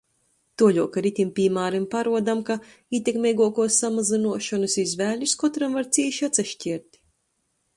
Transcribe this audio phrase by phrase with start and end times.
[0.59, 2.57] Tuoļuok ar itim pīmārim paruodom, ka
[2.99, 7.03] ītekmeiguokuos samazynuošonys izvēlis kotram var cīši atsaškiert.